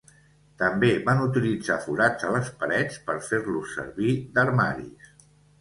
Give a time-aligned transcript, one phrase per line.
[0.61, 5.15] També van utilitzar forats a les parets per fer-los servir d'armaris.